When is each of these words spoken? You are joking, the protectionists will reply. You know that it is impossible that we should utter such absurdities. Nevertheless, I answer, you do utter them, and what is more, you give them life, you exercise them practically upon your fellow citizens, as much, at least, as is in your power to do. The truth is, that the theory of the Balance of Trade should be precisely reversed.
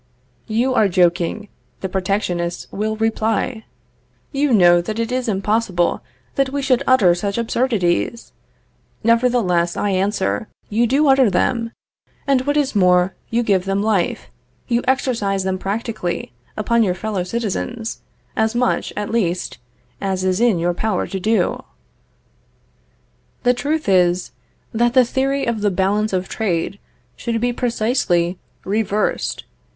You 0.47 0.73
are 0.73 0.87
joking, 0.87 1.47
the 1.81 1.87
protectionists 1.87 2.65
will 2.71 2.95
reply. 2.95 3.65
You 4.31 4.51
know 4.51 4.81
that 4.81 4.97
it 4.97 5.11
is 5.11 5.27
impossible 5.27 6.01
that 6.33 6.49
we 6.49 6.63
should 6.63 6.81
utter 6.87 7.13
such 7.13 7.37
absurdities. 7.37 8.31
Nevertheless, 9.03 9.77
I 9.77 9.91
answer, 9.91 10.47
you 10.71 10.87
do 10.87 11.07
utter 11.07 11.29
them, 11.29 11.71
and 12.25 12.41
what 12.47 12.57
is 12.57 12.73
more, 12.75 13.13
you 13.29 13.43
give 13.43 13.65
them 13.65 13.83
life, 13.83 14.31
you 14.67 14.81
exercise 14.87 15.43
them 15.43 15.59
practically 15.59 16.31
upon 16.57 16.81
your 16.81 16.95
fellow 16.95 17.21
citizens, 17.21 18.01
as 18.35 18.55
much, 18.55 18.91
at 18.97 19.11
least, 19.11 19.59
as 20.01 20.23
is 20.23 20.39
in 20.41 20.57
your 20.57 20.73
power 20.73 21.05
to 21.05 21.19
do. 21.19 21.61
The 23.43 23.53
truth 23.53 23.87
is, 23.87 24.31
that 24.73 24.95
the 24.95 25.05
theory 25.05 25.45
of 25.45 25.61
the 25.61 25.69
Balance 25.69 26.11
of 26.11 26.27
Trade 26.27 26.79
should 27.15 27.39
be 27.39 27.53
precisely 27.53 28.39
reversed. 28.65 29.43